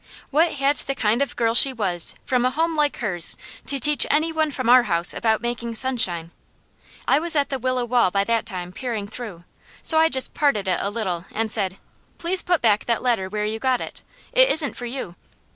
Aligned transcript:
What 0.31 0.53
had 0.53 0.77
the 0.77 0.95
kind 0.95 1.21
of 1.21 1.35
girl 1.35 1.53
she 1.53 1.71
was, 1.73 2.15
from 2.25 2.43
a 2.43 2.49
home 2.49 2.73
like 2.73 2.97
hers, 2.97 3.37
to 3.67 3.77
teach 3.77 4.07
any 4.09 4.31
one 4.31 4.49
from 4.49 4.67
our 4.67 4.81
house 4.89 5.13
about 5.13 5.41
making 5.43 5.75
sunshine? 5.75 6.31
I 7.07 7.19
was 7.19 7.35
at 7.35 7.49
the 7.51 7.59
willow 7.59 7.85
wall 7.85 8.09
by 8.09 8.23
that 8.23 8.47
time 8.47 8.71
peering 8.71 9.05
through, 9.05 9.43
so 9.83 9.99
I 9.99 10.09
just 10.09 10.33
parted 10.33 10.67
it 10.67 10.79
a 10.81 10.89
little 10.89 11.25
and 11.31 11.51
said: 11.51 11.77
"Please 12.17 12.41
put 12.41 12.61
back 12.61 12.85
that 12.85 13.03
letter 13.03 13.29
where 13.29 13.45
you 13.45 13.59
got 13.59 13.79
it. 13.79 14.01
It 14.33 14.49
isn't 14.49 14.73
for 14.73 14.87
you." 14.87 15.17